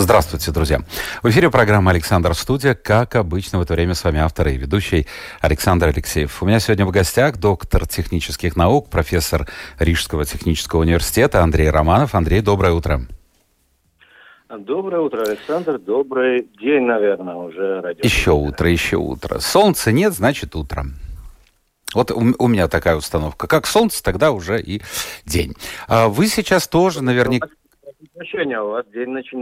[0.00, 0.80] Здравствуйте, друзья.
[1.22, 2.74] В эфире программа «Александр Студия».
[2.74, 5.06] Как обычно, в это время с вами автор и ведущий
[5.42, 6.42] Александр Алексеев.
[6.42, 9.46] У меня сегодня в гостях доктор технических наук, профессор
[9.78, 12.14] Рижского технического университета Андрей Романов.
[12.14, 13.02] Андрей, доброе утро.
[14.48, 15.78] Доброе утро, Александр.
[15.78, 17.82] Добрый день, наверное, уже.
[17.82, 18.00] Радио.
[18.02, 19.38] Еще утро, еще утро.
[19.38, 20.86] Солнца нет, значит утро.
[21.92, 23.46] Вот у, у меня такая установка.
[23.46, 24.80] Как солнце, тогда уже и
[25.26, 25.54] день.
[25.88, 27.48] А вы сейчас тоже наверняка...
[28.20, 29.34] Прощения, у вас день, начи...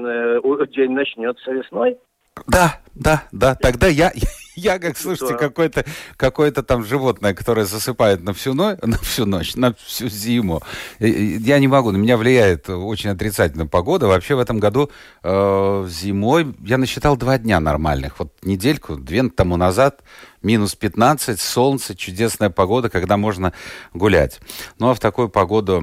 [0.73, 1.99] день начнется весной?
[2.47, 3.57] Да, да, да.
[3.57, 4.13] Тогда я,
[4.55, 5.85] я как, слушайте, какое-то
[6.17, 10.63] какое там животное, которое засыпает на всю, ночь, на всю ночь, на всю зиму.
[11.01, 14.07] Я не могу, на меня влияет очень отрицательная погода.
[14.07, 14.91] Вообще в этом году
[15.25, 18.21] э, зимой я насчитал два дня нормальных.
[18.21, 20.05] Вот недельку, две тому назад,
[20.41, 23.53] минус 15, солнце, чудесная погода, когда можно
[23.93, 24.41] гулять.
[24.79, 25.83] Ну а в такую погоду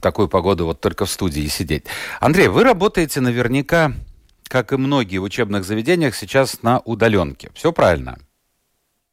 [0.00, 1.84] такую погоду вот только в студии сидеть.
[2.20, 3.92] Андрей, вы работаете наверняка
[4.48, 7.50] как и многие в учебных заведениях, сейчас на удаленке.
[7.54, 8.18] Все правильно?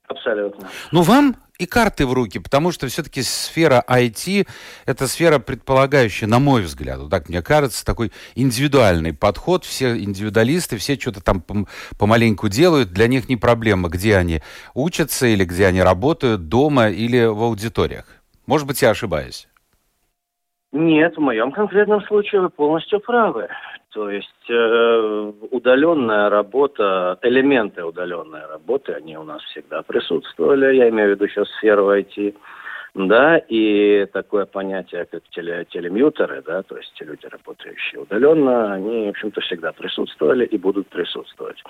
[0.08, 0.70] Абсолютно.
[0.92, 4.48] Ну, вам и карты в руки, потому что все-таки сфера IT–
[4.86, 9.64] это сфера, предполагающая, на мой взгляд, вот так мне кажется, такой индивидуальный подход.
[9.64, 11.44] Все индивидуалисты, все что-то там
[11.98, 12.92] помаленьку делают.
[12.92, 14.42] Для них не проблема, где они
[14.74, 18.06] учатся или где они работают, дома или в аудиториях.
[18.46, 19.48] Может быть, я ошибаюсь?
[20.72, 23.50] Нет, в моем конкретном случае вы полностью правы.
[23.94, 30.78] То есть э, удаленная работа, элементы удаленной работы, они у нас всегда присутствовали.
[30.78, 32.34] Я имею в виду сейчас сферу IT.
[32.94, 39.10] Да, и такое понятие, как теле, телемьютеры, да, то есть люди, работающие удаленно, они, в
[39.12, 41.64] общем-то, всегда присутствовали и будут присутствовать.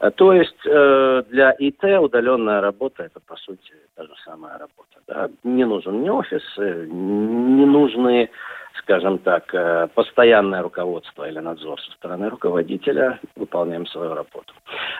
[0.00, 4.98] А, то есть э, для ИТ удаленная работа– это, по сути, та же самая работа.
[5.06, 5.30] Да.
[5.44, 8.30] Не нужен ни офис, не нужны
[8.78, 14.52] скажем так, э, постоянное руководство или надзор со стороны руководителя, выполняем свою работу.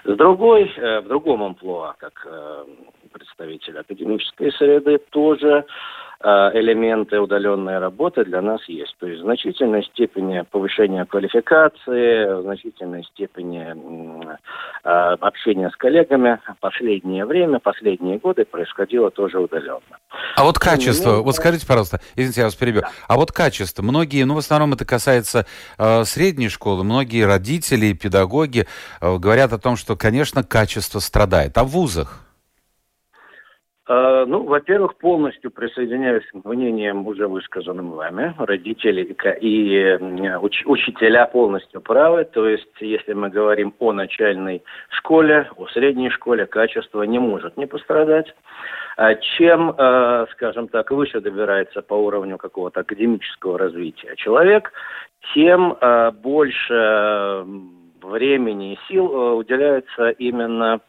[0.04, 2.26] С другой, э, в другом амплуа, как
[3.14, 5.64] представитель академической среды, тоже
[6.26, 8.96] Э, элементы удаленной работы для нас есть.
[8.98, 14.32] То есть в значительной степени повышения квалификации, в значительной степени
[14.84, 14.88] э,
[15.20, 19.98] общения с коллегами последнее время, последние годы происходило тоже удаленно.
[20.34, 22.90] А вот качество, вот скажите, пожалуйста, извините, я вас перебью, да.
[23.06, 25.44] а вот качество, многие, ну в основном это касается
[25.76, 28.66] э, средней школы, многие родители, педагоги
[29.02, 31.58] э, говорят о том, что, конечно, качество страдает.
[31.58, 32.23] А в вузах?
[33.86, 38.34] Э, ну, во-первых, полностью присоединяюсь к мнениям, уже высказанным вами.
[38.38, 39.02] Родители
[39.40, 39.98] и
[40.40, 42.24] уч учителя полностью правы.
[42.24, 47.66] То есть, если мы говорим о начальной школе, о средней школе, качество не может не
[47.66, 48.34] пострадать.
[48.96, 54.72] А чем, э, скажем так, выше добирается по уровню какого-то академического развития человек,
[55.34, 57.44] тем э, больше
[58.02, 60.80] времени и сил уделяется именно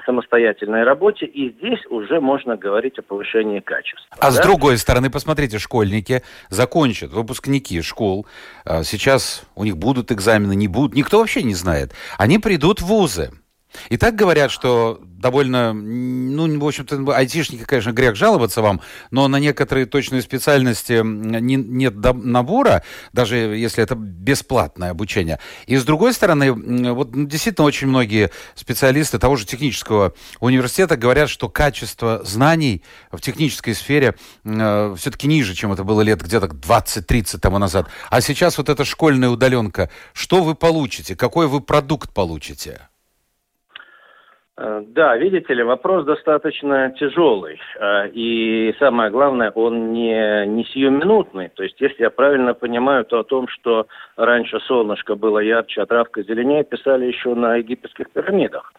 [0.00, 4.06] самостоятельной работе, и здесь уже можно говорить о повышении качества.
[4.18, 4.30] А да?
[4.30, 8.26] с другой стороны, посмотрите, школьники закончат, выпускники школ,
[8.64, 11.92] э, сейчас у них будут экзамены, не будут, никто вообще не знает.
[12.18, 13.30] Они придут в вузы.
[13.88, 19.36] И так говорят, что довольно, ну, в общем-то, айтишники, конечно, грех жаловаться вам, но на
[19.36, 22.82] некоторые точные специальности не, нет набора,
[23.12, 25.38] даже если это бесплатное обучение.
[25.66, 26.52] И с другой стороны,
[26.92, 32.82] вот ну, действительно очень многие специалисты того же технического университета говорят, что качество знаний
[33.12, 37.88] в технической сфере э, все-таки ниже, чем это было лет где-то 20-30 тому назад.
[38.10, 42.88] А сейчас вот эта школьная удаленка, что вы получите, какой вы продукт получите?
[44.58, 47.58] Э, да, видите ли, вопрос достаточно тяжелый.
[47.78, 51.48] Э, и самое главное, он не, не сиюминутный.
[51.48, 55.86] То есть, если я правильно понимаю, то о том, что раньше солнышко было ярче, а
[55.86, 58.74] травка зеленее, писали еще на египетских пирамидах.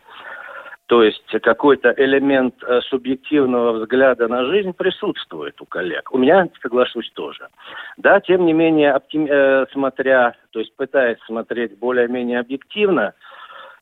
[0.88, 6.14] То есть какой-то элемент э, субъективного взгляда на жизнь присутствует у коллег.
[6.14, 7.48] У меня, соглашусь, тоже.
[7.98, 9.28] Да, тем не менее, оптим...
[9.72, 13.16] смотря, то есть пытаясь смотреть более-менее объективно,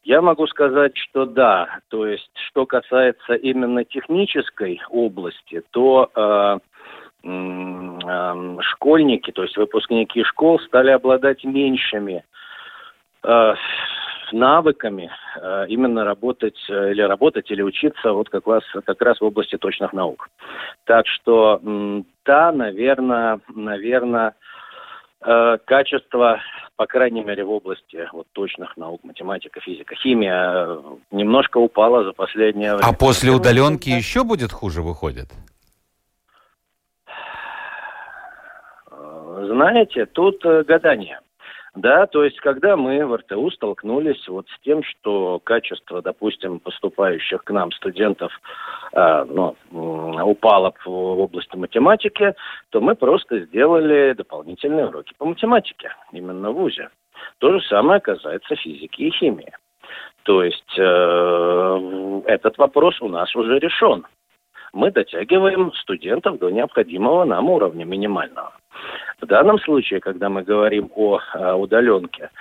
[0.03, 1.79] я могу сказать, что да.
[1.89, 6.59] То есть, что касается именно технической области, то э,
[7.23, 12.23] э, школьники, то есть выпускники школ, стали обладать меньшими,
[13.23, 13.53] э,
[14.31, 15.11] навыками
[15.41, 19.57] э, именно работать э, или работать или учиться вот как раз как раз в области
[19.57, 20.29] точных наук.
[20.85, 21.59] Так что
[22.25, 24.33] да, наверное, наверное, э,
[25.21, 26.39] качество,
[26.75, 30.79] по крайней мере, в области вот точных наук, математика, физика, химия
[31.11, 32.89] немножко упало за последнее время.
[32.89, 35.29] А после удаленки еще будет хуже выходит?
[38.89, 41.19] Знаете, тут гадание.
[41.73, 47.45] Да, то есть, когда мы в РТУ столкнулись вот с тем, что качество, допустим, поступающих
[47.45, 48.33] к нам студентов
[48.91, 52.33] э, ну, упало в, области математики,
[52.71, 56.89] то мы просто сделали дополнительные уроки по математике, именно в ВУЗе.
[57.37, 59.53] То же самое касается физики и химии.
[60.23, 64.05] То есть э, этот вопрос у нас уже решен.
[64.73, 68.51] Мы дотягиваем студентов до необходимого нам уровня минимального.
[69.21, 72.31] В данном случае, когда мы говорим о, о удаленке,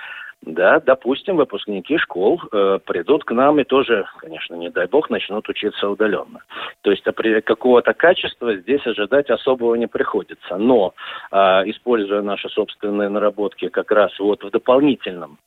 [0.43, 5.47] да, допустим, выпускники школ э, придут к нам и тоже, конечно, не дай бог, начнут
[5.51, 6.41] учиться удаленно.
[6.81, 10.57] То есть какого-то качества здесь ожидать особого не приходится.
[10.57, 10.95] Но,
[11.31, 11.37] э,
[11.67, 15.39] используя наши собственные наработки как раз вот в дополнительном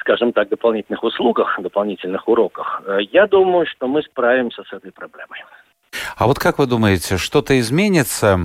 [0.00, 5.40] скажем так, дополнительных услугах, дополнительных уроках, э, я думаю, что мы справимся с этой проблемой.
[6.18, 8.40] А вот как вы думаете, что-то изменится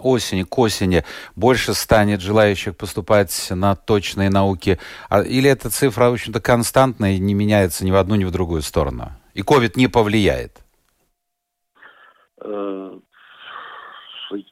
[0.00, 1.02] осени, к осени?
[1.34, 4.78] Больше станет желающих поступать на точные науки?
[5.08, 8.30] А, или эта цифра, в общем-то, константная и не меняется ни в одну, ни в
[8.30, 9.12] другую сторону?
[9.32, 10.62] И COVID не повлияет?
[12.44, 12.98] Э,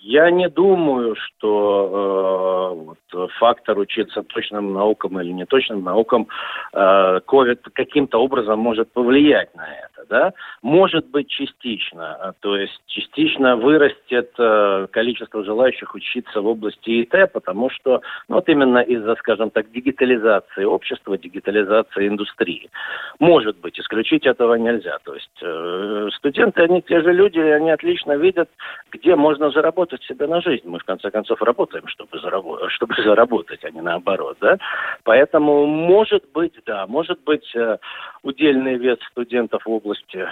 [0.00, 2.94] я не думаю, что э,
[3.38, 6.28] фактор учиться точным наукам или неточным наукам
[6.72, 10.32] э, COVID каким-то образом может повлиять на это да,
[10.62, 17.32] может быть частично, а, то есть частично вырастет э, количество желающих учиться в области ИТ,
[17.32, 22.70] потому что ну, вот именно из-за, скажем так, дигитализации общества, дигитализации индустрии.
[23.18, 24.98] Может быть, исключить этого нельзя.
[25.04, 28.48] То есть э, студенты, они те же люди, они отлично видят,
[28.92, 30.66] где можно заработать себе на жизнь.
[30.66, 34.58] Мы, в конце концов, работаем, чтобы, заработ- чтобы заработать, а не наоборот, да.
[35.04, 37.78] Поэтому, может быть, да, может быть, э,
[38.22, 40.26] удельный вес студентов в области области,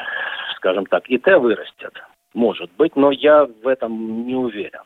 [0.56, 1.92] скажем так, ИТ вырастет.
[2.34, 4.82] Может быть, но я в этом не уверен.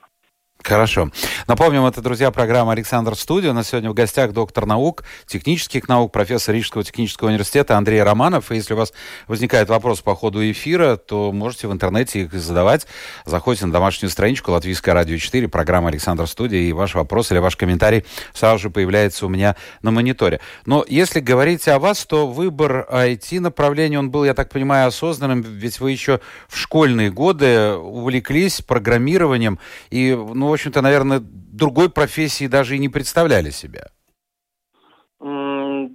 [0.66, 1.12] Хорошо.
[1.46, 3.52] Напомним, это, друзья, программа «Александр Студия».
[3.52, 8.50] У нас сегодня в гостях доктор наук, технических наук, профессор Рижского технического университета Андрей Романов.
[8.50, 8.92] И если у вас
[9.28, 12.88] возникает вопрос по ходу эфира, то можете в интернете их задавать.
[13.24, 17.54] Заходите на домашнюю страничку Латвийское радио 4, программа «Александр Студия», и ваш вопрос или ваш
[17.54, 18.04] комментарий
[18.34, 20.40] сразу же появляется у меня на мониторе.
[20.64, 25.78] Но если говорить о вас, то выбор IT-направления, он был, я так понимаю, осознанным, ведь
[25.78, 26.18] вы еще
[26.48, 29.60] в школьные годы увлеклись программированием,
[29.90, 33.88] и, ну, общем-то, наверное, другой профессии даже и не представляли себя.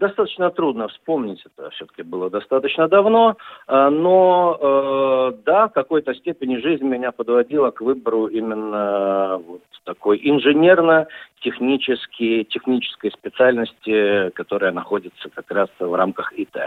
[0.02, 3.38] Достаточно трудно вспомнить, это все-таки было достаточно давно,
[3.68, 10.19] а, но э, да, в какой-то степени жизнь меня подводила к выбору именно вот такой
[10.24, 16.57] инженерно-технической технической специальности, которая находится как раз в рамках ИТ.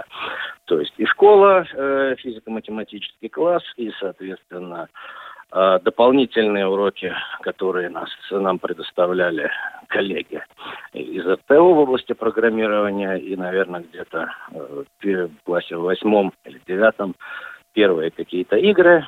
[0.67, 4.89] То есть и школа, э, физико-математический класс, и, соответственно,
[5.55, 7.13] дополнительные уроки,
[7.43, 9.51] которые нас, нам предоставляли
[9.89, 10.43] коллеги
[10.93, 17.15] из РТО в области программирования и, наверное, где-то э, в классе восьмом или девятом
[17.73, 19.07] первые какие-то игры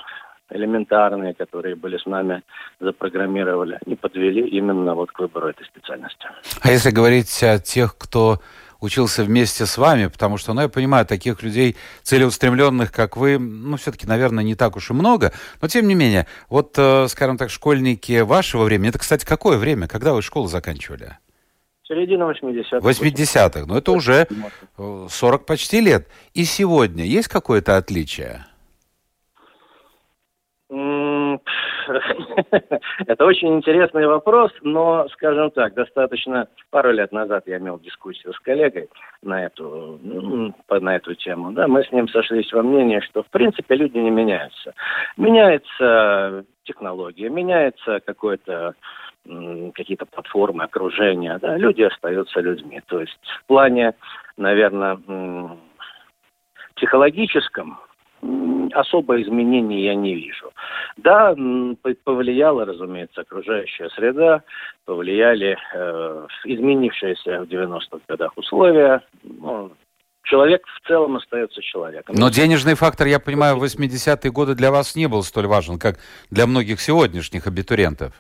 [0.51, 2.43] элементарные, которые были с нами
[2.79, 6.29] запрограммировали, не подвели именно вот к выбору этой специальности.
[6.63, 8.39] А если говорить о тех, кто
[8.81, 13.77] учился вместе с вами, потому что, ну, я понимаю, таких людей целеустремленных, как вы, ну,
[13.77, 17.51] все-таки, наверное, не так уж и много, но, тем не менее, вот, э, скажем так,
[17.51, 21.19] школьники вашего времени, это, кстати, какое время, когда вы школу заканчивали?
[21.85, 22.79] Середина 80-х.
[22.79, 24.27] 80-х, ну, это уже
[24.77, 26.09] 40 почти лет.
[26.35, 28.45] И сегодня есть какое-то отличие?
[33.07, 38.41] Это очень интересный вопрос, но, скажем так, достаточно пару лет назад я имел дискуссию с
[38.41, 38.89] коллегой
[39.23, 39.99] на эту,
[40.69, 41.53] на эту тему.
[41.53, 44.75] Да, мы с ним сошлись во мнении, что, в принципе, люди не меняются.
[45.17, 48.75] Меняется технология, меняется какой-то
[49.75, 52.81] какие-то платформы, окружения, да, люди остаются людьми.
[52.87, 53.95] То есть в плане,
[54.37, 54.99] наверное,
[56.77, 57.81] психологическом
[58.73, 60.53] особо изменений я не вижу.
[60.97, 61.35] Да,
[62.05, 64.43] повлияла, разумеется, окружающая среда,
[64.85, 69.03] повлияли э, изменившиеся в 90-х годах условия.
[69.23, 69.73] Ну,
[70.23, 72.15] человек в целом остается человеком.
[72.19, 75.97] Но денежный фактор, я понимаю, в 80-е годы для вас не был столь важен, как
[76.31, 78.13] для многих сегодняшних абитуриентов.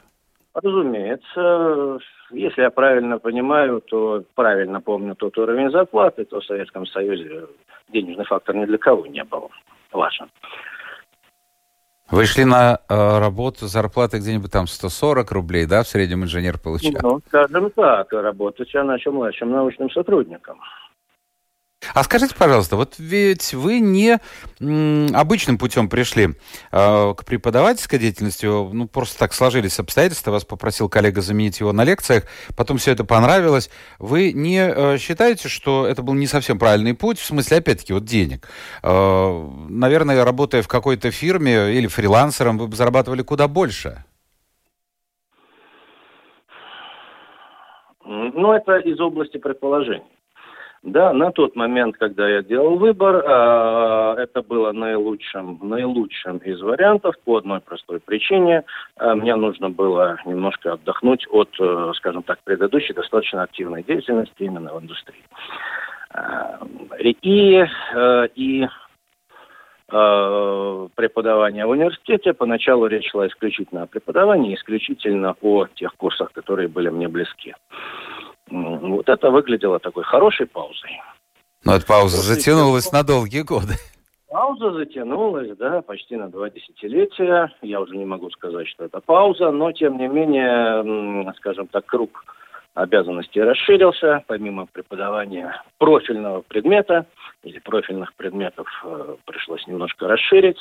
[0.55, 1.99] Разумеется,
[2.31, 7.47] если я правильно понимаю, то правильно помню тот уровень зарплаты, то в Советском Союзе
[7.93, 9.51] денежный фактор ни для кого не был
[9.97, 10.29] важен.
[12.09, 16.93] Вы шли на э, работу, зарплаты где-нибудь там 140 рублей, да, в среднем инженер получал?
[17.03, 20.61] Ну, скажем так, работать я начал младшим научным сотрудником.
[21.95, 24.19] А скажите, пожалуйста, вот ведь вы не
[25.15, 26.31] обычным путем пришли
[26.73, 31.85] э, к преподавательской деятельности, ну, просто так сложились обстоятельства, вас попросил коллега заменить его на
[31.85, 32.25] лекциях,
[32.57, 33.71] потом все это понравилось.
[33.99, 38.05] Вы не э, считаете, что это был не совсем правильный путь, в смысле, опять-таки, вот
[38.05, 38.49] денег?
[38.83, 44.05] Э, наверное, работая в какой-то фирме или фрилансером, вы бы зарабатывали куда больше.
[48.05, 50.16] Ну, это из области предположений.
[50.87, 57.17] Да, на тот момент, когда я делал выбор, э, это было наилучшим, наилучшим из вариантов
[57.25, 58.63] по одной простой причине.
[58.97, 64.75] Э, мне нужно было немножко отдохнуть от, э, скажем так, предыдущей достаточно активной деятельности именно
[64.75, 65.25] в индустрии.
[66.15, 66.59] Э,
[67.01, 68.69] и, э, и
[69.91, 72.33] э, преподавания в университете.
[72.33, 77.57] Поначалу речь шла исключительно о преподавании, исключительно о тех курсах, которые были мне близки.
[78.51, 81.01] Вот это выглядело такой хорошей паузой.
[81.65, 83.75] Но эта пауза После затянулась на долгие годы.
[84.29, 87.51] Пауза затянулась, да, почти на два десятилетия.
[87.63, 92.25] Я уже не могу сказать, что это пауза, но тем не менее, скажем так, круг
[92.75, 94.23] обязанностей расширился.
[94.27, 97.07] Помимо преподавания профильного предмета
[97.43, 100.59] или профильных предметов э, пришлось немножко расширить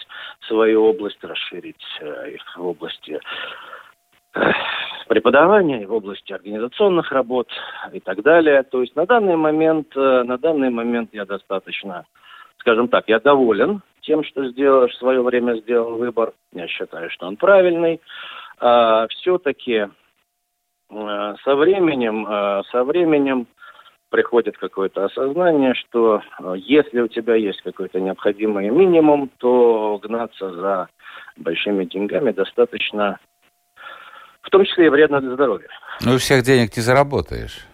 [0.47, 3.19] свою область, расширить э, их в области
[5.07, 7.49] преподавания, в области организационных работ
[7.93, 8.63] и так далее.
[8.63, 12.05] То есть на данный момент, э, на данный момент я достаточно,
[12.57, 16.33] скажем так, я доволен тем, что сделал, в свое время сделал выбор.
[16.53, 18.01] Я считаю, что он правильный.
[18.59, 19.87] А, все-таки
[20.89, 23.47] э, со временем, э, со временем
[24.09, 26.21] приходит какое-то осознание, что
[26.55, 30.87] если у тебя есть какой-то необходимый минимум, то гнаться за
[31.35, 33.19] большими деньгами достаточно
[34.45, 35.67] в том числе и вредно для здоровья.
[36.01, 37.65] Ну, всех денег не заработаешь.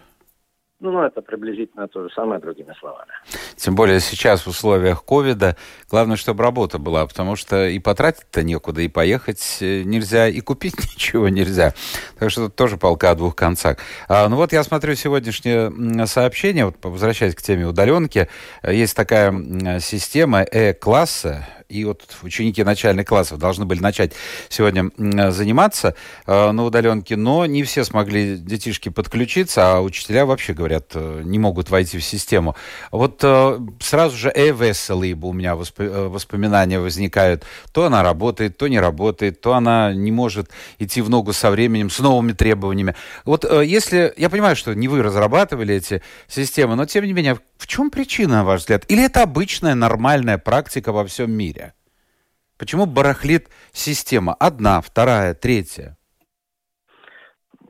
[0.82, 3.12] Ну, это приблизительно то же самое, другими словами.
[3.54, 5.56] Тем более сейчас в условиях ковида
[5.88, 10.74] главное, чтобы работа была, потому что и потратить-то некуда, и поехать э, нельзя, и купить
[10.94, 11.72] ничего нельзя.
[12.18, 13.78] Так что тут тоже полка о двух концах.
[14.08, 18.28] А, ну вот я смотрю сегодняшнее сообщение, вот возвращаясь к теме удаленки,
[18.64, 24.12] есть такая система Э-класса, и вот ученики начальных классов должны были начать
[24.48, 24.90] сегодня
[25.30, 25.94] заниматься
[26.26, 31.38] э, на удаленке, но не все смогли детишки подключиться, а учителя вообще говорят, э, не
[31.38, 32.54] могут войти в систему.
[32.90, 37.44] Вот э, сразу же э веселые у меня воспоминания возникают.
[37.72, 41.88] То она работает, то не работает, то она не может идти в ногу со временем,
[41.88, 42.94] с новыми требованиями.
[43.24, 47.66] Вот если, я понимаю, что не вы разрабатывали эти системы, но тем не менее, в
[47.66, 48.84] чем причина, на ваш взгляд?
[48.88, 51.61] Или это обычная нормальная практика во всем мире?
[52.62, 54.36] Почему барахлит система?
[54.38, 55.96] Одна, вторая, третья?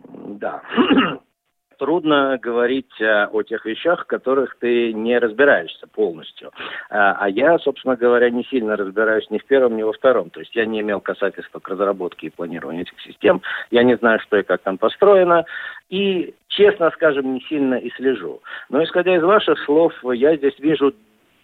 [0.07, 0.61] Да.
[1.79, 6.51] Трудно говорить э, о тех вещах, в которых ты не разбираешься полностью.
[6.91, 10.29] А, а я, собственно говоря, не сильно разбираюсь ни в первом, ни во втором.
[10.29, 13.41] То есть я не имел касательства к разработке и планированию этих систем.
[13.71, 15.47] Я не знаю, что и как там построено.
[15.89, 18.43] И, честно скажем, не сильно и слежу.
[18.69, 20.93] Но исходя из ваших слов, я здесь вижу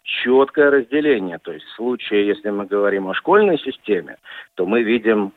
[0.03, 1.39] четкое разделение.
[1.39, 4.17] То есть в случае, если мы говорим о школьной системе,
[4.55, 5.33] то мы видим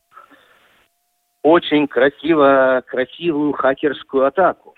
[1.44, 4.75] очень красиво, красивую хакерскую атаку.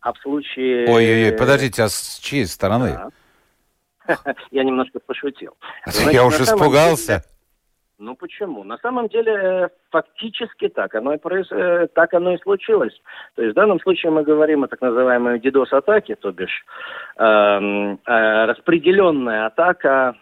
[0.00, 0.88] А в случае...
[0.88, 2.98] Ой-ой-ой, подождите, а с чьей стороны?
[4.08, 4.34] Да.
[4.50, 5.56] Я немножко пошутил.
[5.86, 7.24] Значит, Я уж испугался.
[7.98, 8.64] Ну почему?
[8.64, 11.46] На самом деле э, фактически так оно и произ...
[11.52, 12.98] Э, так оно и случилось.
[13.36, 16.64] То есть в данном случае мы говорим о так называемой DDoS-атаке, то бишь
[17.16, 20.16] э, э, распределенная атака,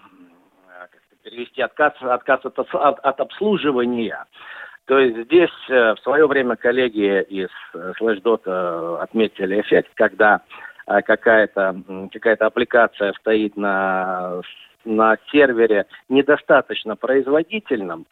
[0.91, 4.27] как перевести отказ, отказ от, от, от обслуживания.
[4.87, 7.49] То есть здесь в свое время коллеги из
[8.01, 10.41] Slashdot отметили эффект, когда
[10.87, 11.77] какая-то
[12.11, 14.41] какая аппликация стоит на
[14.85, 18.07] на сервере недостаточно производительном,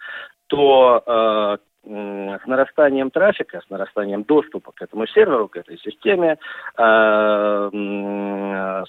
[0.49, 6.37] то э, с нарастанием трафика, с нарастанием доступа к этому серверу, к этой системе,
[6.77, 7.71] э,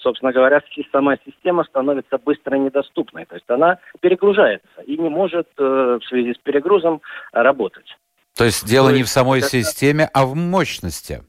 [0.02, 3.24] собственно говоря, сама система становится быстро недоступной.
[3.26, 7.00] То есть она перегружается и не может э, в связи с перегрузом
[7.32, 7.96] работать.
[8.36, 9.48] То есть дело То не в самой это...
[9.48, 11.22] системе, а в мощности.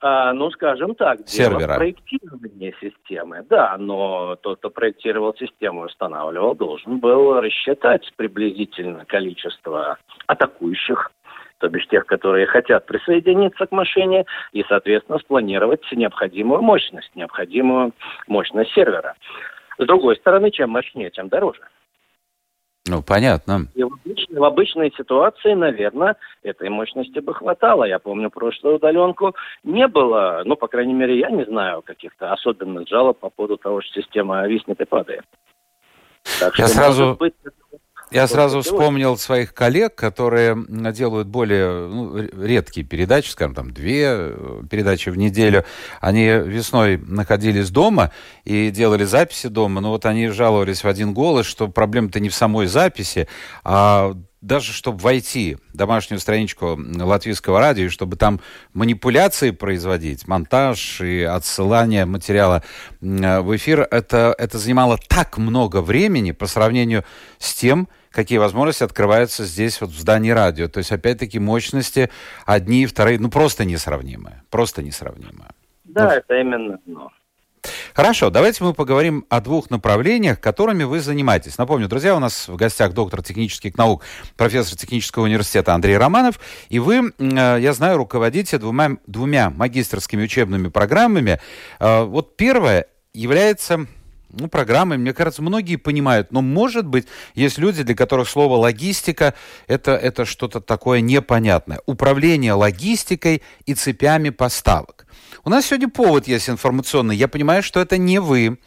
[0.00, 1.60] А, ну, скажем так, сервера.
[1.60, 3.44] дело проектирования системы.
[3.48, 11.10] Да, но тот, кто проектировал систему и устанавливал, должен был рассчитать приблизительно количество атакующих
[11.58, 17.92] то бишь тех, которые хотят присоединиться к машине, и, соответственно, спланировать необходимую мощность, необходимую
[18.26, 19.14] мощность сервера.
[19.78, 21.60] С другой стороны, чем мощнее, тем дороже.
[22.88, 23.66] Ну, понятно.
[23.74, 27.84] И в обычной, в обычной ситуации, наверное, этой мощности бы хватало.
[27.84, 29.34] Я помню прошлую удаленку.
[29.64, 33.82] Не было, ну, по крайней мере, я не знаю каких-то особенных жалоб по поводу того,
[33.82, 35.24] что система виснет и падает.
[36.40, 37.16] Так я что, сразу...
[37.18, 37.34] быть,
[38.16, 40.56] я сразу вспомнил своих коллег, которые
[40.92, 45.66] делают более ну, редкие передачи, скажем, там две э, передачи в неделю.
[46.00, 48.12] Они весной находились дома
[48.44, 52.34] и делали записи дома, но вот они жаловались в один голос, что проблема-то не в
[52.34, 53.28] самой записи,
[53.64, 58.40] а даже чтобы войти в домашнюю страничку латвийского радио, чтобы там
[58.72, 62.62] манипуляции производить, монтаж и отсылание материала
[63.00, 67.04] в эфир, это, это занимало так много времени по сравнению
[67.38, 70.68] с тем, какие возможности открываются здесь, вот в здании радио.
[70.68, 72.10] То есть, опять-таки, мощности
[72.46, 74.42] одни и вторые, ну, просто несравнимые.
[74.50, 75.50] Просто несравнимые.
[75.84, 77.12] Да, ну, это именно но.
[77.94, 81.58] Хорошо, давайте мы поговорим о двух направлениях, которыми вы занимаетесь.
[81.58, 84.02] Напомню, друзья, у нас в гостях доктор технических наук,
[84.36, 90.68] профессор технического университета Андрей Романов, и вы, э, я знаю, руководите двумя, двумя магистрскими учебными
[90.68, 91.38] программами.
[91.80, 93.86] Э, вот первая является
[94.30, 99.34] ну, программой, мне кажется, многие понимают, но может быть, есть люди, для которых слово логистика
[99.66, 101.80] это, это что-то такое непонятное.
[101.86, 105.06] Управление логистикой и цепями поставок.
[105.44, 107.14] У нас сегодня повод есть информационный.
[107.14, 108.58] Я понимаю, что это не вы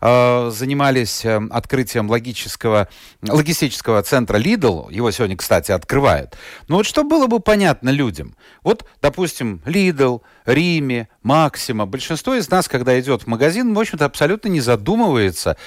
[0.00, 2.88] э, занимались э, открытием логического,
[3.22, 4.92] логистического центра Lidl.
[4.92, 6.36] Его сегодня, кстати, открывают.
[6.68, 8.36] Но вот что было бы понятно людям?
[8.62, 11.84] Вот, допустим, Lidl, Риме, Максима.
[11.84, 15.58] Большинство из нас, когда идет в магазин, в общем-то, абсолютно не задумывается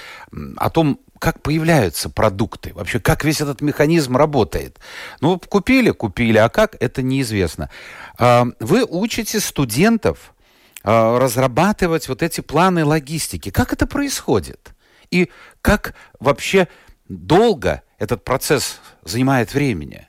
[0.58, 4.80] о том, как появляются продукты, вообще как весь этот механизм работает.
[5.22, 7.70] Ну, купили, купили, а как, это неизвестно.
[8.18, 10.34] А, вы учите студентов
[10.84, 13.52] а, разрабатывать вот эти планы логистики.
[13.52, 14.74] Как это происходит?
[15.12, 15.30] И
[15.62, 16.68] как вообще
[17.08, 20.08] долго этот процесс занимает времени?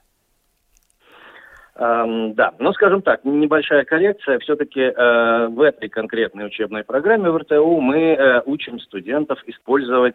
[1.82, 4.38] Эм, да, ну скажем так, небольшая коррекция.
[4.38, 10.14] Все-таки э, в этой конкретной учебной программе в РТУ мы э, учим студентов использовать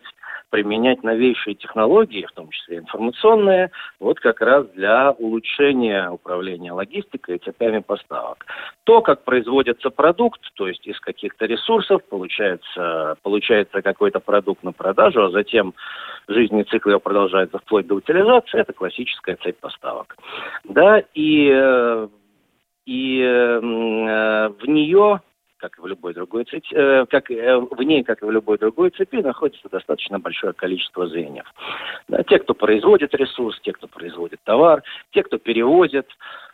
[0.49, 7.39] применять новейшие технологии, в том числе информационные, вот как раз для улучшения управления логистикой и
[7.39, 8.45] цепями поставок.
[8.85, 15.25] То, как производится продукт, то есть из каких-то ресурсов получается, получается какой-то продукт на продажу,
[15.25, 15.73] а затем
[16.29, 20.15] жизненный цикл его продолжается вплоть до утилизации, это классическая цепь поставок.
[20.63, 22.07] Да, и э,
[22.85, 25.21] и э, в нее
[25.57, 28.57] как и в любой другой цепи, э, как э, в ней, как и в любой
[28.57, 31.45] другой цепи, находится достаточно большое количество звеньев.
[32.07, 36.07] Да, те, кто производит ресурс, те, кто производит товар, те, кто перевозит,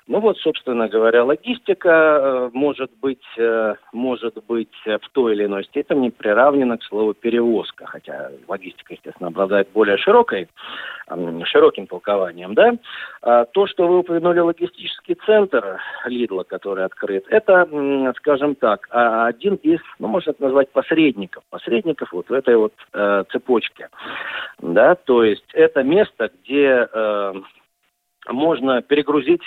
[0.07, 5.63] ну вот, собственно говоря, логистика э, может быть, э, может быть в той или иной
[5.63, 10.49] степени приравнена к слову перевозка, хотя логистика, естественно, обладает более широкой,
[11.45, 12.73] широким толкованием, да.
[13.21, 17.67] А то, что вы упомянули логистический центр Лидла, который открыт, это,
[18.17, 23.23] скажем так, а, один из, ну, можно назвать посредников, посредников вот в этой вот э,
[23.31, 23.89] цепочке,
[24.59, 27.33] да, то есть это место, где э,
[28.27, 29.43] можно перегрузить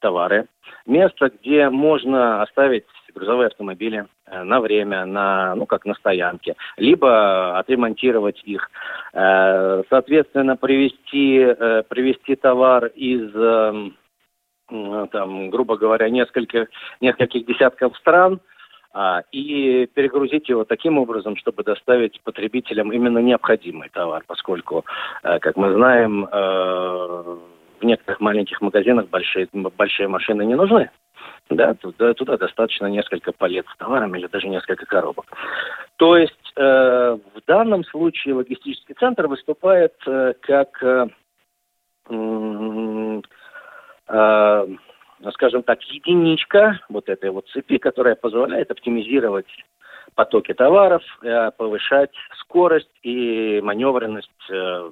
[0.00, 0.46] товары,
[0.86, 2.84] место, где можно оставить
[3.16, 8.70] грузовые автомобили э, на время, на, ну, как на стоянке, либо отремонтировать их.
[9.12, 13.32] Э, соответственно, привести, э, привести товар из
[15.12, 16.66] там, грубо говоря, нескольких,
[17.00, 18.40] нескольких десятков стран,
[18.92, 24.84] а, и перегрузить его таким образом, чтобы доставить потребителям именно необходимый товар, поскольку,
[25.22, 26.26] как мы знаем,
[27.80, 30.90] в некоторых маленьких магазинах большие, большие машины не нужны.
[31.48, 35.26] Да, туда, туда достаточно несколько палет с товаром или даже несколько коробок.
[35.96, 36.60] То есть э,
[37.34, 41.06] в данном случае логистический центр выступает э, как, э,
[44.08, 44.66] э,
[45.32, 49.46] скажем так, единичка вот этой вот цепи, которая позволяет оптимизировать
[50.16, 54.90] потоки товаров, э, повышать скорость и маневренность э,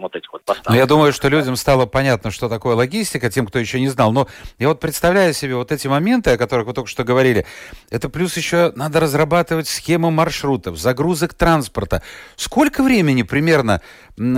[0.00, 0.70] вот этих вот поставок.
[0.70, 4.12] Ну, я думаю, что людям стало понятно, что такое логистика, тем, кто еще не знал.
[4.12, 7.46] Но я вот представляю себе вот эти моменты, о которых вы только что говорили.
[7.90, 12.02] Это плюс еще надо разрабатывать схему маршрутов, загрузок транспорта.
[12.36, 13.80] Сколько времени примерно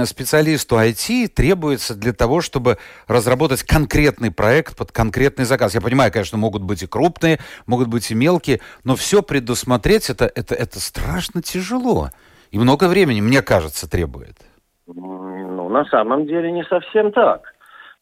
[0.05, 5.75] специалисту IT требуется для того, чтобы разработать конкретный проект под конкретный заказ?
[5.75, 10.31] Я понимаю, конечно, могут быть и крупные, могут быть и мелкие, но все предусмотреть это,
[10.35, 12.11] это, это страшно тяжело.
[12.51, 14.39] И много времени, мне кажется, требует
[14.87, 17.55] на самом деле не совсем так.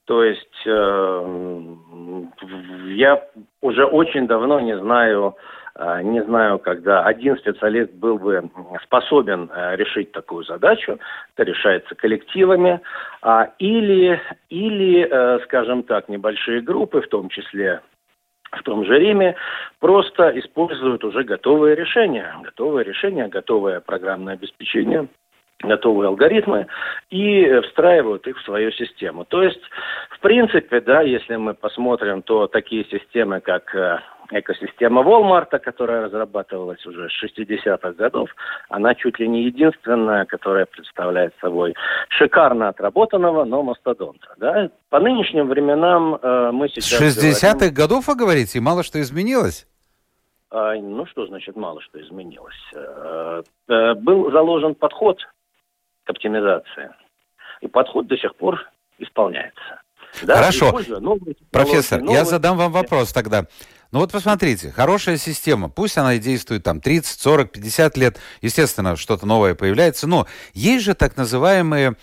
[0.06, 1.74] То есть э,
[2.88, 3.22] я
[3.60, 5.36] уже очень давно не знаю,
[5.76, 8.50] э, не знаю, когда один специалист был бы
[8.82, 10.98] способен э, решить такую задачу,
[11.34, 12.80] это решается коллективами,
[13.22, 17.80] а, или, или, э, скажем так, небольшие группы, в том числе
[18.50, 19.36] в том же Риме,
[19.78, 25.06] просто используют уже готовые решения, готовые решения, готовое программное обеспечение–
[25.62, 26.66] готовые алгоритмы
[27.10, 29.24] и встраивают их в свою систему.
[29.24, 29.60] То есть,
[30.10, 33.98] в принципе, да, если мы посмотрим, то такие системы, как э,
[34.30, 38.30] экосистема Walmart, которая разрабатывалась уже с 60-х годов,
[38.68, 41.74] она чуть ли не единственная, которая представляет собой
[42.08, 44.34] шикарно отработанного, но мастодонта.
[44.38, 44.70] Да?
[44.88, 46.98] По нынешним временам э, мы сейчас...
[46.98, 47.74] С 60-х говорим...
[47.74, 49.66] годов, вы говорите, мало что изменилось?
[50.50, 52.56] А, ну, что значит мало что изменилось?
[52.74, 55.18] Э, э, был заложен подход
[56.06, 56.96] оптимизация.
[57.60, 58.60] И подход до сих пор
[58.98, 59.80] исполняется.
[60.22, 60.72] Да, Хорошо.
[61.50, 62.18] Профессор, новые...
[62.18, 63.46] я задам вам вопрос тогда.
[63.92, 68.94] Ну вот посмотрите, хорошая система, пусть она и действует там 30, 40, 50 лет, естественно,
[68.94, 71.96] что-то новое появляется, но есть же так называемые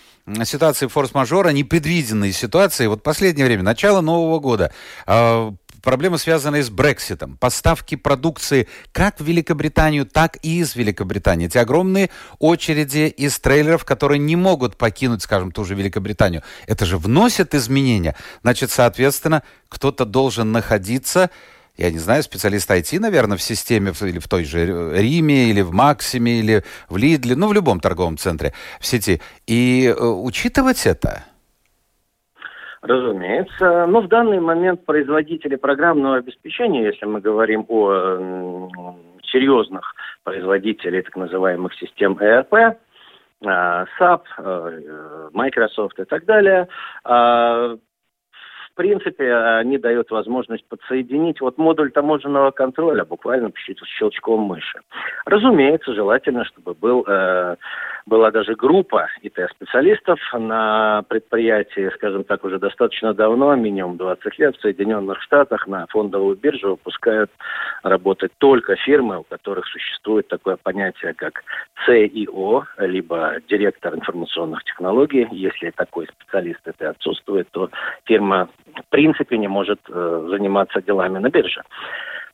[0.44, 2.88] ситуации форс-мажора, непредвиденные ситуации.
[2.88, 4.74] Вот последнее время, начало Нового года,
[5.06, 5.54] а,
[5.88, 11.48] проблемы, связанные с Брекситом, поставки продукции как в Великобританию, так и из Великобритании.
[11.48, 16.44] Эти огромные очереди из трейлеров, которые не могут покинуть, скажем, ту же Великобританию.
[16.66, 18.18] Это же вносит изменения.
[18.42, 21.30] Значит, соответственно, кто-то должен находиться
[21.78, 25.72] я не знаю, специалист IT, наверное, в системе, или в той же Риме, или в
[25.72, 29.22] Максиме, или в Лидле, ну, в любом торговом центре в сети.
[29.46, 31.24] И э, учитывать это–
[32.82, 33.86] Разумеется.
[33.88, 41.74] Но в данный момент производители программного обеспечения, если мы говорим о серьезных производителей так называемых
[41.76, 42.78] систем ERP,
[43.46, 46.68] а, SAP, э, Microsoft и так далее,
[47.04, 47.78] а,
[48.78, 53.52] принципе, они дают возможность подсоединить вот модуль таможенного контроля буквально
[53.86, 54.80] щелчком мыши.
[55.28, 57.58] Разумеется, желательно, чтобы был, э,
[58.06, 64.62] была даже группа ИТ-специалистов на предприятии, скажем так, уже достаточно давно, минимум 20 лет, в
[64.62, 67.30] Соединенных Штатах на фондовую биржу выпускают
[67.84, 71.44] работать только фирмы, у которых существует такое понятие, как
[71.86, 75.28] ЦИО, либо директор информационных технологий.
[75.32, 77.70] Если такой специалист это отсутствует, то
[78.06, 81.64] фирма в принципе не может э, заниматься делами на бирже.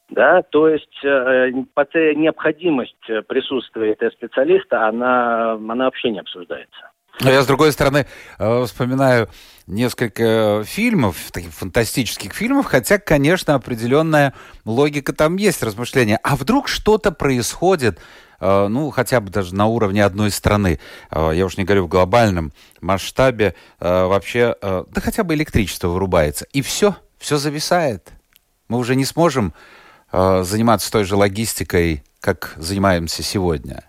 [0.09, 2.95] Да, то есть э, необходимость
[3.27, 6.91] присутствия этого специалиста, она, она вообще не обсуждается.
[7.21, 8.07] Но я, с другой стороны,
[8.39, 9.29] э, вспоминаю
[9.67, 14.33] несколько фильмов, таких фантастических фильмов, хотя, конечно, определенная
[14.65, 16.19] логика там есть, размышления.
[16.23, 17.99] А вдруг что-то происходит,
[18.39, 20.79] э, ну, хотя бы даже на уровне одной страны,
[21.11, 26.61] э, я уж не говорю в глобальном масштабе, вообще, да хотя бы электричество вырубается, и
[26.61, 28.09] все, все зависает.
[28.67, 29.53] Мы уже не сможем
[30.13, 33.83] заниматься той же логистикой, как занимаемся сегодня.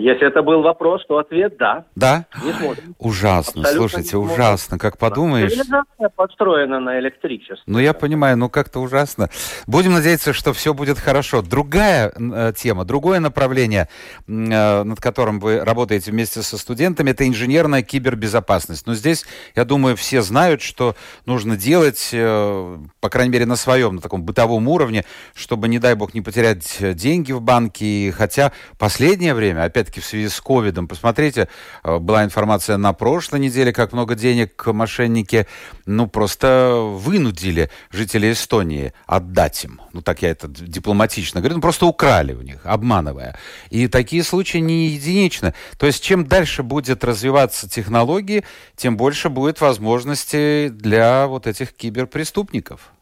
[0.00, 1.84] Если это был вопрос, то ответ да.
[1.94, 2.24] Да?
[2.42, 2.94] Не смотрим.
[2.98, 4.78] Ужасно, Абсолютно слушайте, ужасно.
[4.78, 5.50] Как подумаешь...
[5.50, 7.62] Цивилизация подстроена на электричестве.
[7.66, 9.28] Ну, я понимаю, ну как-то ужасно.
[9.66, 11.42] Будем надеяться, что все будет хорошо.
[11.42, 13.88] Другая э, тема, другое направление,
[14.26, 18.86] э, над которым вы работаете вместе со студентами, это инженерная кибербезопасность.
[18.86, 23.96] Но здесь, я думаю, все знают, что нужно делать, э, по крайней мере, на своем,
[23.96, 28.12] на таком бытовом уровне, чтобы, не дай бог, не потерять деньги в банке.
[28.16, 30.86] Хотя последнее время, опять в связи с ковидом.
[30.86, 31.48] Посмотрите,
[31.82, 35.48] э, была информация на прошлой неделе, как много денег мошенники,
[35.86, 39.80] ну, просто вынудили жителей Эстонии отдать им.
[39.92, 43.36] Ну, так я это дипломатично говорю, ну, просто украли у них, обманывая.
[43.70, 45.54] И такие случаи не единичны.
[45.78, 48.44] То есть, чем дальше будет развиваться технологии,
[48.76, 52.92] тем больше будет возможностей для вот этих киберпреступников.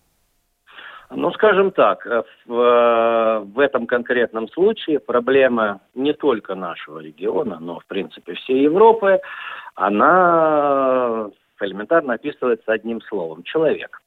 [1.10, 7.58] Ну, скажем так, э, в, э, в этом конкретном случае проблема не только нашего региона,
[7.60, 9.20] но, в принципе, всей Европы,
[9.74, 14.00] она элементарно описывается одним словом– человек.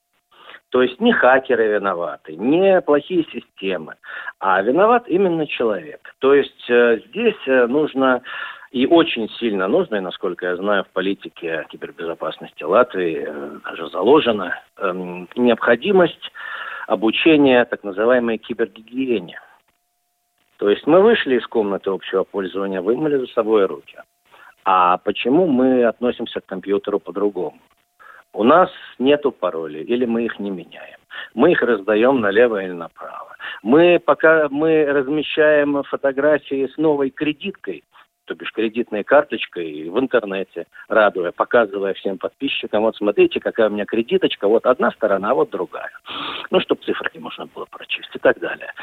[0.69, 3.95] То есть не хакеры виноваты, не плохие системы,
[4.39, 6.13] а виноват именно человек.
[6.19, 8.21] То есть э, здесь нужно
[8.71, 13.27] и очень сильно нужно, и насколько я знаю, в политике кибербезопасности Латвии
[13.65, 16.31] даже заложена э, необходимость
[16.91, 19.39] обучения так называемой кибергигиене.
[20.57, 23.97] То есть мы вышли из комнаты общего пользования, вымыли за собой руки.
[24.65, 27.57] А почему мы относимся к компьютеру по-другому?
[28.33, 30.99] У нас нету паролей, или мы их не меняем.
[31.33, 33.37] Мы их раздаем налево или направо.
[33.63, 37.85] Мы пока мы размещаем фотографии с новой кредиткой,
[38.25, 43.85] то бишь кредитной карточкой в интернете, радуя, показывая всем подписчикам, вот смотрите, какая у меня
[43.85, 45.91] кредиточка, вот одна сторона, а вот другая.
[46.49, 48.73] Ну, чтобы цифры можно было прочесть и так далее.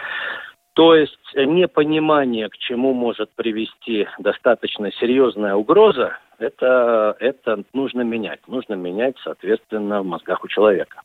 [0.75, 8.47] То есть непонимание, к чему может привести достаточно серьезная угроза, это, это нужно менять.
[8.47, 11.01] Нужно менять, соответственно, в мозгах у человека.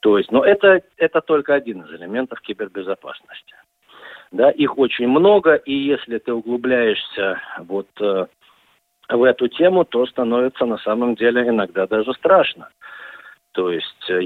[0.00, 3.54] То есть, но это, это только один из элементов кибербезопасности.
[4.32, 8.26] Да, их очень много, и если ты углубляешься вот э,
[9.08, 12.68] в эту тему, то становится на самом деле иногда даже страшно.
[13.52, 14.20] То есть э,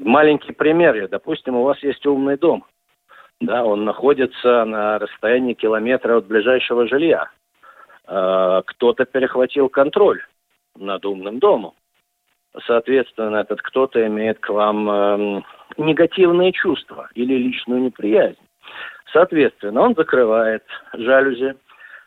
[0.00, 2.64] маленький пример, допустим, у вас есть умный дом,
[3.40, 7.30] да, он находится на расстоянии километра от ближайшего жилья.
[8.06, 10.22] Э, кто-то перехватил контроль
[10.76, 11.72] над умным домом.
[12.66, 15.42] Соответственно, этот кто-то имеет к вам э,
[15.78, 18.38] негативные чувства или личную неприязнь.
[19.12, 21.54] Соответственно, он закрывает жалюзи,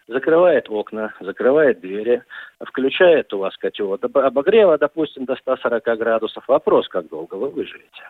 [0.07, 2.23] закрывает окна, закрывает двери,
[2.65, 6.47] включает у вас котел обогрева, допустим, до 140 градусов.
[6.47, 8.03] Вопрос, как долго вы выживете.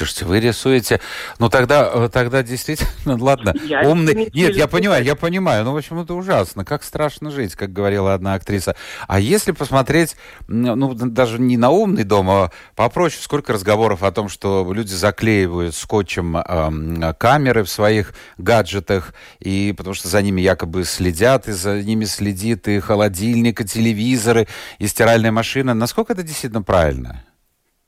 [0.00, 0.98] Слушайте, вы рисуете...
[1.38, 4.14] Ну, тогда, э, тогда действительно, ладно, я умный...
[4.14, 5.62] Не Нет, я понимаю, я понимаю.
[5.62, 6.64] Ну, в общем, это ужасно.
[6.64, 8.76] Как страшно жить, как говорила одна актриса.
[9.08, 10.16] А если посмотреть,
[10.48, 15.74] ну, даже не на умный дом, а попроще, сколько разговоров о том, что люди заклеивают
[15.74, 21.82] скотчем э, камеры в своих гаджетах, и потому что за ними якобы следят, и за
[21.82, 24.46] ними следит и холодильник, и телевизоры,
[24.78, 25.74] и стиральная машина.
[25.74, 27.22] Насколько это действительно правильно?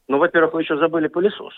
[0.09, 1.55] Ну, во-первых, вы еще забыли пылесос.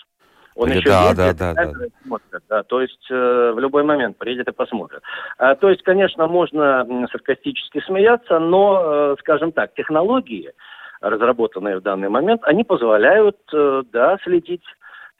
[0.55, 1.71] Он Или еще да, ездит, да, да, да.
[2.05, 2.63] смотрит, да.
[2.63, 5.01] То есть э, в любой момент приедет и посмотрит.
[5.37, 10.53] А, то есть, конечно, можно саркастически смеяться, но, э, скажем так, технологии,
[11.01, 14.63] разработанные в данный момент, они позволяют, э, да, следить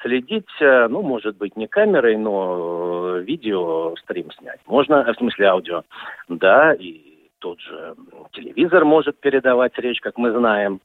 [0.01, 4.59] следить, э, ну, может быть, не камерой, но э, видео стрим снять.
[4.67, 5.83] Можно, в смысле аудио,
[6.29, 7.95] да, и тот же
[8.33, 10.79] телевизор может передавать речь, как мы знаем,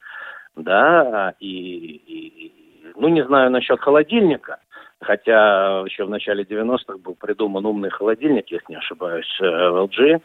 [0.55, 2.60] да, и, и,
[2.95, 4.57] ну, не знаю насчет холодильника,
[5.01, 10.21] хотя еще в начале 90-х был придуман умный холодильник, если не ошибаюсь, э, LG,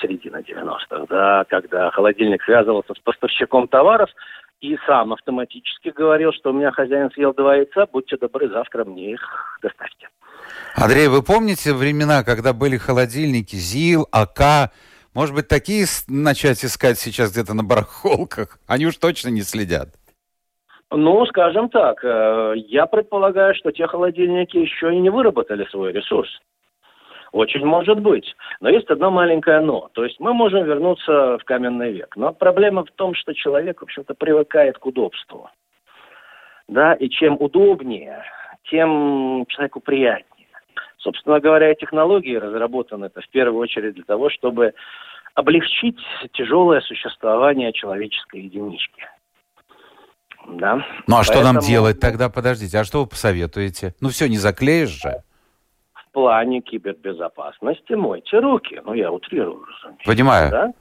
[0.00, 4.10] середина 90-х, да, когда холодильник связывался с поставщиком товаров
[4.60, 9.12] и сам автоматически говорил, что у меня хозяин съел два яйца, будьте добры, завтра мне
[9.12, 10.08] их доставьте.
[10.74, 14.72] Андрей, вы помните времена, когда были холодильники ЗИЛ, АК,
[15.14, 18.58] может быть, такие начать искать сейчас где-то на барахолках?
[18.66, 19.88] Они уж точно не следят.
[20.90, 26.30] Ну, скажем так, э, я предполагаю, что те холодильники еще и не выработали свой ресурс.
[27.32, 28.34] Очень может быть.
[28.60, 29.90] Но есть одно маленькое но.
[29.92, 32.16] То есть мы можем вернуться в каменный век.
[32.16, 35.50] Но проблема в том, что человек, в общем-то, привыкает к удобству.
[36.68, 38.24] Да, и чем удобнее,
[38.70, 40.48] тем человеку приятнее.
[40.98, 44.72] Собственно говоря, технологии разработаны это в первую очередь для того, чтобы
[45.34, 46.00] облегчить
[46.32, 49.06] тяжелое существование человеческой единички.
[50.50, 50.76] Да.
[51.06, 51.22] Ну а Поэтому...
[51.22, 52.28] что нам делать тогда?
[52.28, 53.94] Подождите, а что вы посоветуете?
[54.00, 55.22] Ну все, не заклеишь же.
[55.92, 58.80] В плане кибербезопасности мойте руки.
[58.84, 60.06] Ну я утрирую, разумеется.
[60.06, 60.50] Понимаю.
[60.50, 60.72] Да?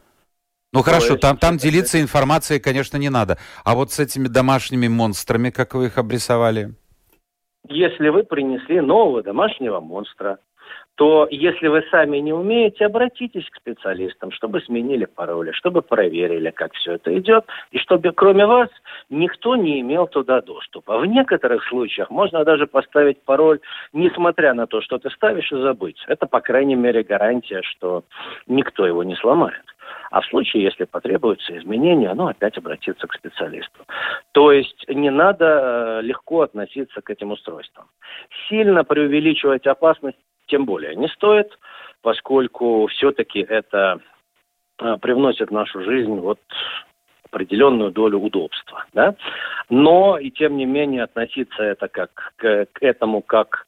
[0.73, 3.37] Ну хорошо, есть, там, там делиться информацией, конечно, не надо.
[3.63, 6.75] А вот с этими домашними монстрами, как вы их обрисовали?
[7.69, 10.39] Если вы принесли нового домашнего монстра,
[10.97, 16.73] то если вы сами не умеете, обратитесь к специалистам, чтобы сменили пароли, чтобы проверили, как
[16.73, 18.69] все это идет, и чтобы кроме вас
[19.11, 20.97] никто не имел туда доступа.
[20.97, 23.59] В некоторых случаях можно даже поставить пароль,
[23.93, 26.03] несмотря на то, что ты ставишь, и забыть.
[26.07, 28.03] Это, по крайней мере, гарантия, что
[28.47, 29.63] никто его не сломает.
[30.09, 33.85] А в случае, если потребуются изменения, ну, опять обратиться к специалисту.
[34.31, 37.85] То есть не надо э, легко относиться к этим устройствам.
[38.49, 41.57] Сильно преувеличивать опасность тем более не стоит,
[42.01, 43.99] поскольку все-таки это
[44.77, 46.39] а, привносит в нашу жизнь вот
[47.25, 49.15] определенную долю удобства, да,
[49.69, 53.66] но и тем не менее относиться это как к, к этому как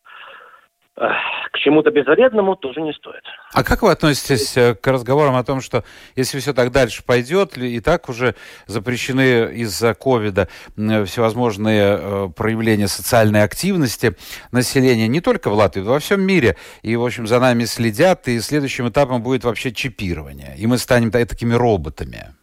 [1.00, 3.24] к чему-то безвредному тоже не стоит.
[3.54, 5.84] А как вы относитесь э, к разговорам о том, что
[6.16, 8.36] если все так дальше пойдет, и так уже
[8.68, 14.16] запрещены из-за ковида всевозможные э, проявления социальной активности
[14.52, 18.28] населения, не только в Латвии, но во всем мире, и, в общем, за нами следят,
[18.28, 22.34] и следующим этапом будет вообще чипирование, и мы станем такими роботами?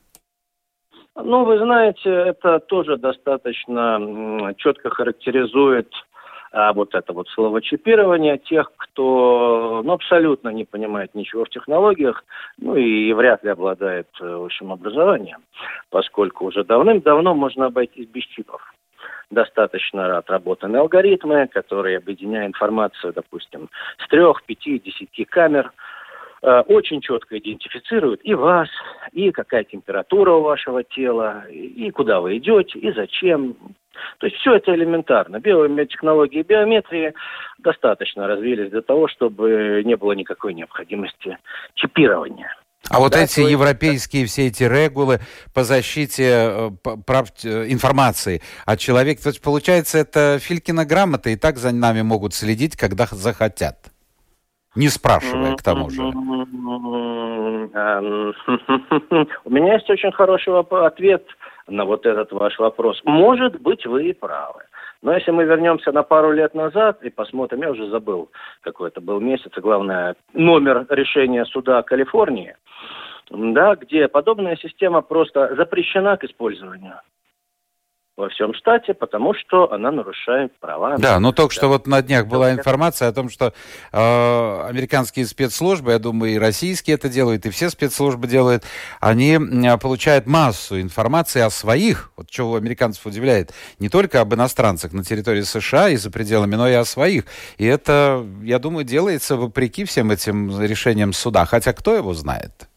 [1.19, 5.89] Ну, вы знаете, это тоже достаточно четко характеризует
[6.57, 12.25] а вот это вот слово чипирование тех, кто ну, абсолютно не понимает ничего в технологиях,
[12.57, 15.41] ну и вряд ли обладает э, общим образованием,
[15.91, 18.63] поскольку уже давным-давно можно обойтись без чипов.
[19.31, 25.73] Достаточно отработаны алгоритмы, которые, объединяя информацию, допустим, с трех, пяти, десяти камер,
[26.47, 28.69] очень четко идентифицирует и вас,
[29.13, 33.57] и какая температура у вашего тела, и куда вы идете, и зачем.
[34.19, 35.41] То есть все это элементарно.
[35.41, 37.15] Биотехнологии и биометрии
[37.59, 41.39] достаточно развились для того, чтобы не было никакой необходимости
[41.75, 42.55] чипирования.
[42.89, 43.51] А вот да, эти есть...
[43.51, 45.21] европейские все эти регулы
[45.53, 46.71] по защите э,
[47.05, 52.03] прав э, информации от человека, то есть получается это Филькина грамота, и так за нами
[52.03, 53.91] могут следить, когда захотят.
[54.77, 56.03] Не спрашивая, к тому же.
[59.45, 61.27] У меня есть очень хороший ответ
[61.67, 63.01] на вот этот ваш вопрос.
[63.05, 64.63] Может быть, вы и правы.
[65.03, 68.31] Но если мы вернемся на пару лет назад и посмотрим, я уже забыл,
[68.63, 72.57] какой это был месяц, и главное, номер решения суда Калифорнии,
[73.31, 77.01] да, где подобная система просто запрещена к использованию
[78.17, 80.97] во всем штате, потому что она нарушает права.
[80.97, 83.53] Да, но только что вот на днях была информация о том, что
[83.93, 88.65] э, американские спецслужбы, я думаю, и российские это делают, и все спецслужбы делают,
[89.01, 94.95] они э, получают массу информации о своих, вот что американцев удивляет, не только об иностранцах
[94.95, 97.25] на территории США и за пределами, но и о своих.
[97.59, 102.69] И это, я думаю, делается вопреки всем этим решениям суда, хотя кто его знает?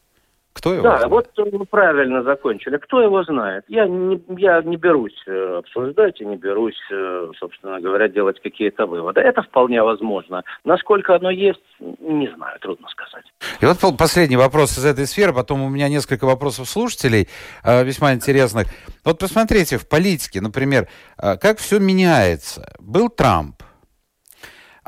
[0.59, 1.11] Кто его да, знает?
[1.11, 2.77] вот вы правильно закончили.
[2.77, 3.63] Кто его знает?
[3.69, 8.85] Я не, я не берусь э, обсуждать и не берусь, э, собственно говоря, делать какие-то
[8.85, 9.21] выводы.
[9.21, 10.43] Это вполне возможно.
[10.65, 13.23] Насколько оно есть, не знаю, трудно сказать.
[13.61, 17.29] И вот последний вопрос из этой сферы, потом у меня несколько вопросов слушателей,
[17.63, 18.67] э, весьма интересных.
[19.05, 22.73] Вот посмотрите, в политике, например, как все меняется.
[22.79, 23.55] Был Трамп,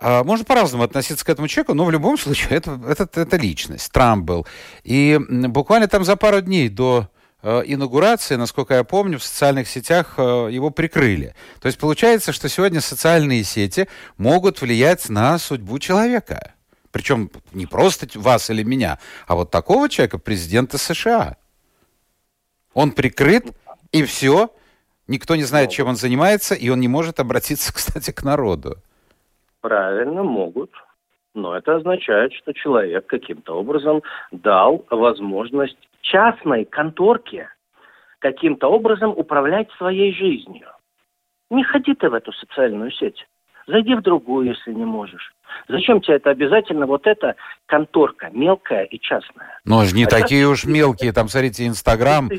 [0.02, 3.92] можно по-разному относиться к этому человеку, но в любом случае это, это, это личность.
[3.92, 4.48] Трамп был.
[4.84, 7.08] И буквально там за пару дней до
[7.44, 11.36] э, инаугурации, насколько я помню, в социальных сетях э, его прикрыли.
[11.60, 13.88] То есть получается, что сегодня социальные сети
[14.18, 16.54] могут влиять на судьбу человека.
[16.92, 21.38] Причем не просто вас или меня, а вот такого человека, президента США.
[22.74, 23.46] Он прикрыт,
[23.92, 24.54] и все.
[25.08, 28.82] Никто не знает, чем он занимается, и он не может обратиться, кстати, к народу.
[29.62, 30.72] Правильно, могут.
[31.34, 37.50] Но это означает, что человек каким-то образом дал возможность частной конторке
[38.20, 40.68] каким-то образом управлять своей жизнью.
[41.50, 43.26] Не ходи ты в эту социальную сеть.
[43.68, 45.34] Зайди в другую, если не можешь.
[45.68, 47.36] Зачем тебе это обязательно вот эта
[47.68, 49.60] конторка, мелкая и частная?
[49.66, 52.30] Ну, не а такие уж мелкие, там, смотрите, Инстаграм.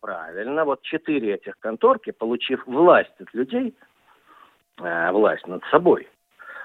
[0.00, 3.74] Правильно, вот четыре этих конторки, получив власть от людей,
[4.78, 6.08] э, власть над собой,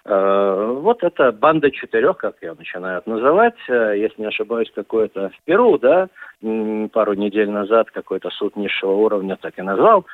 [0.06, 5.80] вот это банда четырех, как ее начинают называть, э, если не ошибаюсь, какое-то в Перу,
[5.80, 6.10] да,
[6.94, 10.06] пару недель назад какой-то суд низшего уровня так и назвал,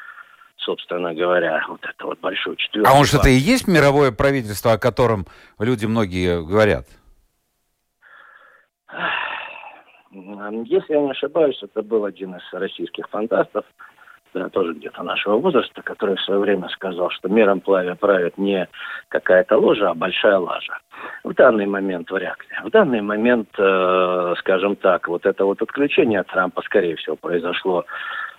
[0.56, 2.89] собственно говоря, вот это вот большую четверку.
[2.89, 5.25] А может, это и есть мировое правительство, о котором
[5.60, 6.86] люди многие говорят?
[10.12, 13.65] Если я не ошибаюсь, это был один из российских фантастов,
[14.33, 18.67] тоже где-то нашего возраста, который в свое время сказал, что миром плавя правит не
[19.09, 20.77] какая-то ложа, а большая лажа.
[21.23, 22.67] В данный момент вряд ли.
[22.67, 27.85] В данный момент, э, скажем так, вот это вот отключение Трампа, скорее всего, произошло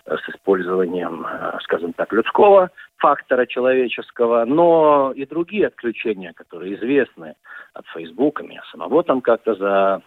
[0.06, 7.34] э, с использованием, э, скажем так, людского фактора человеческого, но и другие отключения, которые известны
[7.74, 10.02] от Фейсбука, меня самого там как-то за,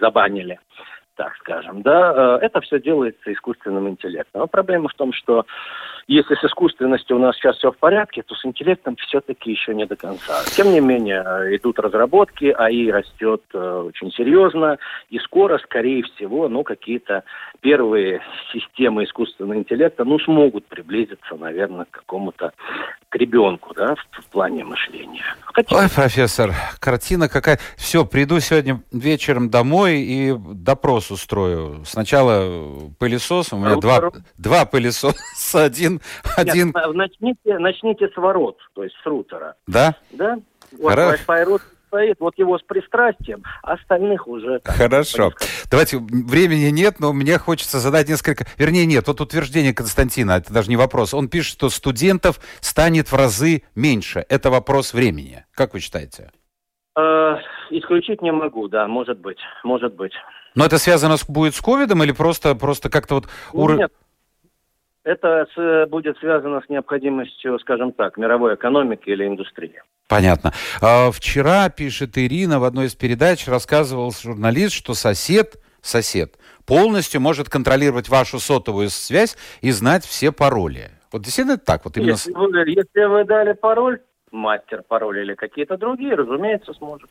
[0.00, 0.60] забанили
[1.16, 4.42] так скажем, да, э, это все делается искусственным интеллектом.
[4.42, 5.46] Но проблема в том, что
[6.06, 9.86] если с искусственностью у нас сейчас все в порядке, то с интеллектом все-таки еще не
[9.86, 10.44] до конца.
[10.54, 14.78] Тем не менее, э, идут разработки, АИ растет э, очень серьезно,
[15.10, 17.24] и скоро, скорее всего, ну, какие-то
[17.60, 18.20] первые
[18.52, 22.52] системы искусственного интеллекта, ну, смогут приблизиться, наверное, к какому-то
[23.08, 25.24] к ребенку, да, в, в плане мышления.
[25.40, 25.76] Хотя...
[25.76, 27.58] Ой, профессор, картина какая.
[27.76, 31.84] Все, приду сегодня вечером домой и допрос устрою.
[31.84, 36.00] Сначала пылесос, у меня а два, два пылесоса, один...
[36.36, 36.72] один...
[36.74, 39.54] Нет, начните, начните с ворот, то есть с рутера.
[39.66, 39.94] Да?
[40.10, 40.38] Да.
[40.78, 44.60] Вот Wi-Fi роутер стоит, вот его с пристрастием, а остальных уже...
[44.60, 45.30] Так, Хорошо.
[45.30, 45.68] Поискать.
[45.70, 48.44] Давайте, времени нет, но мне хочется задать несколько...
[48.58, 51.14] Вернее, нет, вот утверждение Константина, это даже не вопрос.
[51.14, 54.24] Он пишет, что студентов станет в разы меньше.
[54.28, 55.44] Это вопрос времени.
[55.54, 56.30] Как вы считаете?
[56.98, 57.36] Э,
[57.70, 60.12] исключить не могу, да, может быть, может быть.
[60.56, 63.28] Но это связано с, будет с ковидом или просто, просто как-то вот...
[63.52, 63.76] Ур...
[63.76, 63.92] Нет,
[65.04, 69.80] это с, будет связано с необходимостью, скажем так, мировой экономики или индустрии.
[70.08, 70.52] Понятно.
[70.80, 77.48] А, вчера, пишет Ирина, в одной из передач рассказывал журналист, что сосед, сосед полностью может
[77.48, 80.90] контролировать вашу сотовую связь и знать все пароли.
[81.12, 81.84] Вот действительно это так?
[81.84, 82.10] Вот именно...
[82.10, 84.00] если, вы, если вы дали пароль,
[84.32, 87.10] мастер пароль или какие-то другие, разумеется, сможет.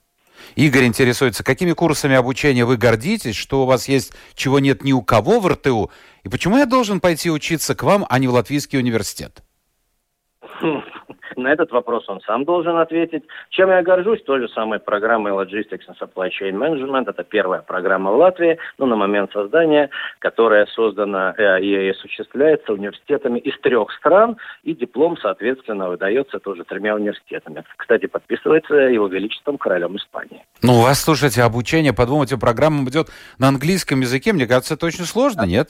[0.56, 5.02] Игорь интересуется, какими курсами обучения вы гордитесь, что у вас есть, чего нет ни у
[5.02, 5.92] кого в РТУ,
[6.24, 9.44] и почему я должен пойти учиться к вам, а не в Латвийский университет?
[11.38, 13.24] На этот вопрос он сам должен ответить.
[13.50, 14.24] Чем я горжусь?
[14.24, 17.10] Той же самой программой Logistics and Supply Chain Management.
[17.10, 23.40] Это первая программа в Латвии, ну, на момент создания, которая создана э, и осуществляется университетами
[23.40, 27.64] из трех стран, и диплом, соответственно, выдается тоже тремя университетами.
[27.78, 30.44] Кстати, подписывается его величеством королем Испании.
[30.62, 33.08] Ну, у вас, слушайте, обучение по двум этим программам идет
[33.38, 34.34] на английском языке.
[34.34, 35.70] Мне кажется, это очень сложно, нет?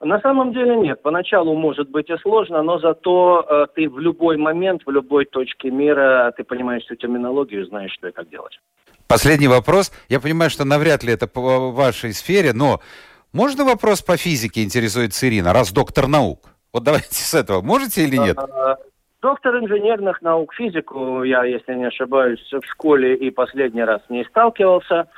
[0.00, 1.02] На самом деле нет.
[1.02, 5.70] Поначалу может быть и сложно, но зато э, ты в любой момент, в любой точке
[5.70, 8.60] мира, ты понимаешь всю терминологию, знаешь, что и как делать.
[9.08, 9.90] Последний вопрос.
[10.08, 12.80] Я понимаю, что навряд ли это по вашей сфере, но
[13.32, 16.50] можно вопрос по физике интересует Ирина, раз доктор наук?
[16.72, 17.60] Вот давайте с этого.
[17.60, 18.38] Можете или нет?
[18.38, 18.76] Э,
[19.20, 25.08] доктор инженерных наук, физику я, если не ошибаюсь, в школе и последний раз не сталкивался.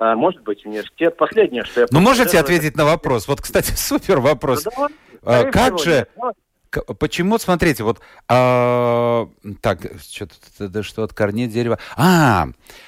[0.00, 1.18] А, может быть, университет.
[1.18, 1.86] Последнее, что я...
[1.90, 3.28] Ну, можете ответить на вопрос?
[3.28, 4.64] Вот, кстати, супер вопрос.
[4.64, 4.88] Да,
[5.22, 6.06] а, как же...
[7.00, 9.28] Почему, смотрите, вот, а,
[9.60, 10.28] так, что,
[10.84, 11.80] что от корней дерева?
[11.96, 12.46] А,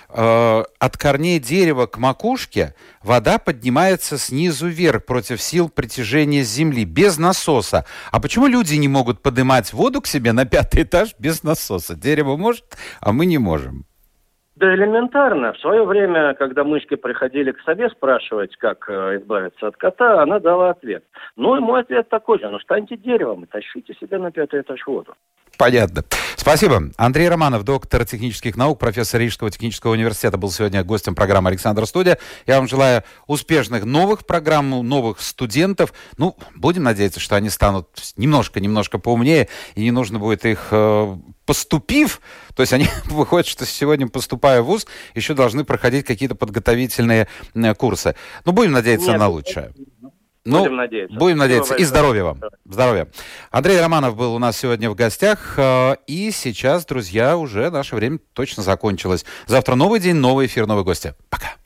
[0.09, 7.19] а, от корней дерева к макушке вода поднимается снизу вверх против сил притяжения Земли, без
[7.19, 7.85] насоса.
[8.13, 11.95] А почему люди не могут поднимать воду к себе на пятый этаж без насоса?
[11.95, 13.85] Дерево может, а мы не можем.
[14.63, 15.55] Да элементарно.
[15.55, 20.39] В свое время, когда мышки приходили к сове спрашивать, как э, избавиться от кота, она
[20.39, 21.03] дала ответ.
[21.35, 22.49] Ну и мой ответ такой же.
[22.49, 25.15] Ну станьте деревом и тащите себя на пятый этаж воду.
[25.59, 26.05] Понятно.
[26.37, 26.81] Спасибо.
[26.97, 32.19] Андрей Романов, доктор технических наук, профессор Рижского технического университета, был сегодня гостем программы «Александр Студия».
[32.47, 35.93] Я вам желаю успешных новых программ, новых студентов.
[36.19, 42.21] Ну, будем надеяться, что они станут немножко-немножко поумнее, и не нужно будет их, э, поступив,
[42.55, 47.75] то есть они выходят, что сегодня, поступая в ВУЗ, еще должны проходить какие-то подготовительные э,
[47.75, 48.15] курсы.
[48.45, 49.73] Ну, будем надеяться Нет, на лучшее.
[50.45, 51.19] Ну, будем надеяться.
[51.19, 51.75] Будем надеяться.
[51.77, 52.41] И здоровья вам.
[52.65, 53.09] Здоровья.
[53.51, 55.55] Андрей Романов был у нас сегодня в гостях.
[55.57, 59.25] Э, и сейчас, друзья, уже наше время точно закончилось.
[59.47, 61.15] Завтра новый день, новый эфир, новые гости.
[61.31, 61.62] Пока.